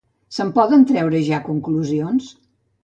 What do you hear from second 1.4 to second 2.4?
conclusions?